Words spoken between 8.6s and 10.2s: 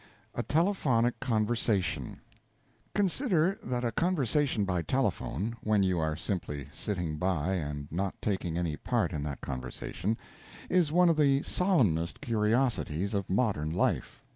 part in that conversation